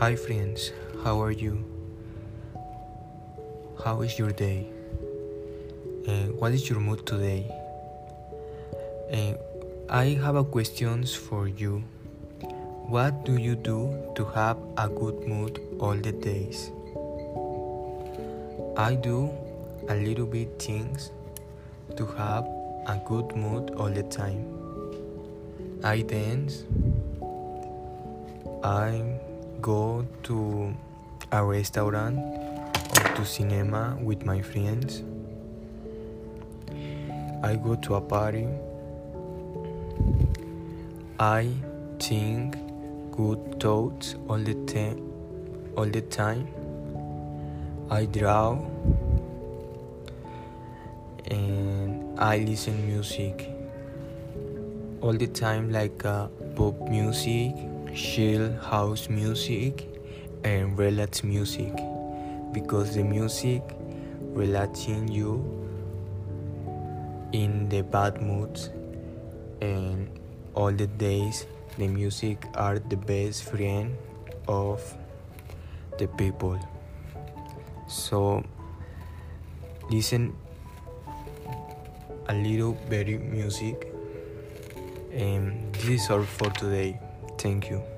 Hi, 0.00 0.14
friends, 0.14 0.70
how 1.02 1.20
are 1.20 1.32
you? 1.32 1.54
How 3.84 4.02
is 4.02 4.16
your 4.16 4.30
day? 4.30 4.68
And 6.06 6.36
what 6.36 6.52
is 6.52 6.70
your 6.70 6.78
mood 6.78 7.04
today? 7.04 7.50
And 9.10 9.36
I 9.90 10.04
have 10.22 10.36
a 10.36 10.44
questions 10.44 11.16
for 11.16 11.48
you. 11.48 11.82
What 12.86 13.24
do 13.24 13.38
you 13.38 13.56
do 13.56 13.80
to 14.14 14.24
have 14.36 14.56
a 14.76 14.88
good 14.88 15.26
mood 15.26 15.60
all 15.80 15.96
the 15.96 16.12
days? 16.12 16.70
I 18.76 18.94
do 18.94 19.32
a 19.88 19.96
little 19.96 20.26
bit 20.26 20.62
things 20.62 21.10
to 21.96 22.06
have 22.06 22.44
a 22.86 23.02
good 23.04 23.34
mood 23.34 23.72
all 23.76 23.90
the 23.90 24.04
time. 24.04 24.46
I 25.82 26.02
dance. 26.02 26.62
I 28.62 29.18
go 29.60 30.06
to 30.24 30.74
a 31.32 31.44
restaurant 31.44 32.18
or 32.18 33.14
to 33.16 33.24
cinema 33.24 33.98
with 34.02 34.24
my 34.24 34.40
friends. 34.40 35.02
I 37.42 37.56
go 37.56 37.76
to 37.76 37.94
a 37.96 38.00
party. 38.00 38.48
I 41.20 41.50
think 41.98 42.56
good 43.12 43.60
thoughts 43.60 44.14
all 44.28 44.38
the 44.38 44.54
time 44.66 45.08
all 45.76 45.86
the 45.86 46.00
time. 46.02 46.48
I 47.88 48.04
draw 48.04 48.58
and 51.30 52.18
I 52.18 52.38
listen 52.38 52.86
music 52.86 53.48
all 55.00 55.12
the 55.12 55.28
time 55.28 55.70
like 55.70 56.04
uh, 56.04 56.26
pop 56.56 56.80
music, 56.88 57.54
chill 57.94 58.52
house 58.60 59.08
music 59.08 59.86
and 60.44 60.78
relax 60.78 61.24
music 61.24 61.72
because 62.52 62.94
the 62.94 63.02
music 63.02 63.62
relaxing 64.32 65.08
you 65.08 65.42
in 67.32 67.68
the 67.68 67.82
bad 67.82 68.20
moods 68.22 68.70
and 69.60 70.08
all 70.54 70.72
the 70.72 70.86
days 70.86 71.46
the 71.76 71.86
music 71.86 72.44
are 72.54 72.78
the 72.78 72.96
best 72.96 73.44
friend 73.44 73.96
of 74.48 74.82
the 75.98 76.08
people. 76.08 76.58
So 77.86 78.44
listen 79.90 80.34
a 82.28 82.34
little 82.34 82.76
very 82.88 83.18
music 83.18 83.92
and 85.12 85.72
this 85.74 86.04
is 86.04 86.10
all 86.10 86.22
for 86.22 86.50
today 86.50 87.00
thank 87.38 87.70
you 87.70 87.97